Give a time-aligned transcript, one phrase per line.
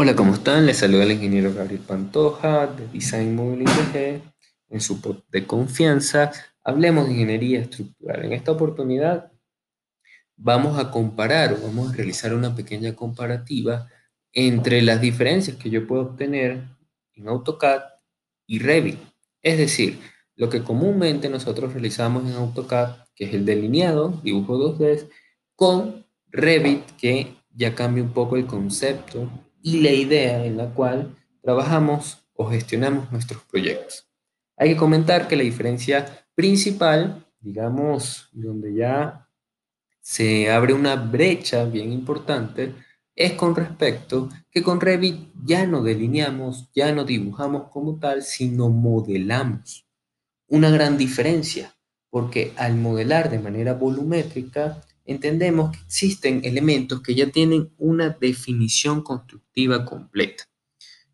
[0.00, 0.64] Hola, ¿cómo están?
[0.64, 4.22] Les saluda el ingeniero Gabriel Pantoja de Design Mobile IPG
[4.68, 6.30] en su pod de confianza.
[6.62, 8.24] Hablemos de ingeniería estructural.
[8.24, 9.32] En esta oportunidad
[10.36, 13.88] vamos a comparar o vamos a realizar una pequeña comparativa
[14.32, 16.62] entre las diferencias que yo puedo obtener
[17.14, 17.82] en AutoCAD
[18.46, 19.00] y Revit.
[19.42, 19.98] Es decir,
[20.36, 25.08] lo que comúnmente nosotros realizamos en AutoCAD, que es el delineado, dibujo 2D,
[25.56, 29.28] con Revit, que ya cambia un poco el concepto
[29.62, 34.08] y la idea en la cual trabajamos o gestionamos nuestros proyectos.
[34.56, 39.28] Hay que comentar que la diferencia principal, digamos, donde ya
[40.00, 42.74] se abre una brecha bien importante,
[43.14, 48.68] es con respecto que con Revit ya no delineamos, ya no dibujamos como tal, sino
[48.68, 49.86] modelamos.
[50.46, 51.74] Una gran diferencia,
[52.10, 59.02] porque al modelar de manera volumétrica, entendemos que existen elementos que ya tienen una definición
[59.02, 60.44] constructiva completa.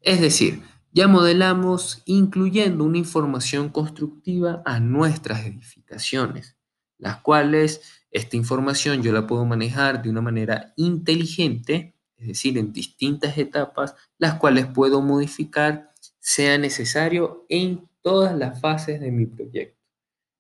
[0.01, 6.57] Es decir, ya modelamos incluyendo una información constructiva a nuestras edificaciones,
[6.99, 12.73] las cuales esta información yo la puedo manejar de una manera inteligente, es decir, en
[12.73, 19.81] distintas etapas, las cuales puedo modificar sea necesario en todas las fases de mi proyecto.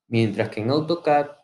[0.08, 1.43] Mientras que en AutoCAD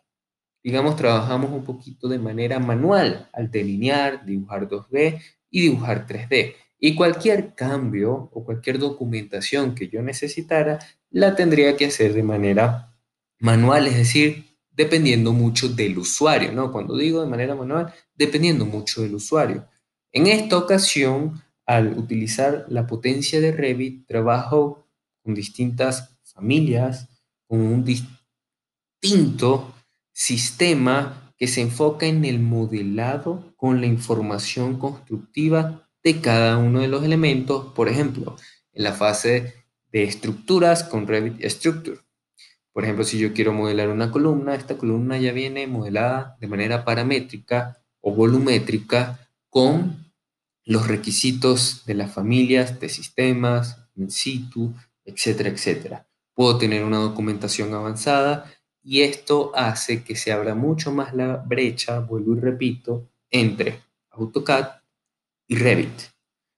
[0.63, 6.55] digamos, trabajamos un poquito de manera manual al delinear, dibujar 2D y dibujar 3D.
[6.79, 12.95] Y cualquier cambio o cualquier documentación que yo necesitara, la tendría que hacer de manera
[13.39, 16.71] manual, es decir, dependiendo mucho del usuario, ¿no?
[16.71, 19.67] Cuando digo de manera manual, dependiendo mucho del usuario.
[20.11, 24.87] En esta ocasión, al utilizar la potencia de Revit, trabajo
[25.23, 27.09] con distintas familias,
[27.47, 29.73] con un distinto
[30.13, 36.87] sistema que se enfoca en el modelado con la información constructiva de cada uno de
[36.87, 38.35] los elementos, por ejemplo,
[38.73, 39.55] en la fase
[39.91, 41.99] de estructuras con Revit Structure.
[42.73, 46.85] Por ejemplo, si yo quiero modelar una columna, esta columna ya viene modelada de manera
[46.85, 50.13] paramétrica o volumétrica con
[50.63, 56.07] los requisitos de las familias de sistemas, in situ, etcétera, etcétera.
[56.33, 58.45] Puedo tener una documentación avanzada
[58.83, 63.81] y esto hace que se abra mucho más la brecha, vuelvo y repito, entre
[64.11, 64.67] AutoCAD
[65.47, 66.01] y Revit.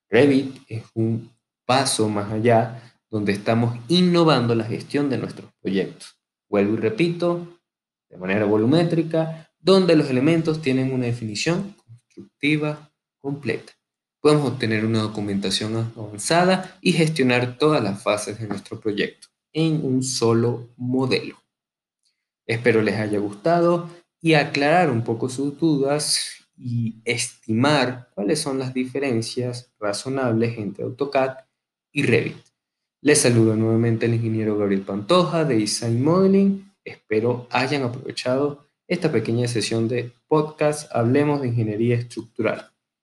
[0.09, 1.31] Revit es un
[1.65, 6.17] paso más allá donde estamos innovando la gestión de nuestros proyectos.
[6.49, 7.59] Vuelvo y repito,
[8.09, 13.73] de manera volumétrica, donde los elementos tienen una definición constructiva completa.
[14.19, 20.03] Podemos obtener una documentación avanzada y gestionar todas las fases de nuestro proyecto en un
[20.03, 21.42] solo modelo.
[22.45, 23.89] Espero les haya gustado
[24.21, 31.37] y aclarar un poco sus dudas y estimar cuáles son las diferencias razonables entre AutoCAD
[31.91, 32.37] y Revit.
[33.01, 36.71] Les saludo nuevamente el ingeniero Gabriel Pantoja de Design Modeling.
[36.83, 42.72] Espero hayan aprovechado esta pequeña sesión de podcast Hablemos de Ingeniería Estructural.